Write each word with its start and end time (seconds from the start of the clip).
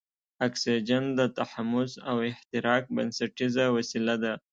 اکسیجن 0.47 1.03
د 1.19 1.21
تحمض 1.37 1.91
او 2.09 2.15
احتراق 2.29 2.83
بنسټیزه 2.95 3.65
وسیله 3.75 4.15
ده. 4.23 4.33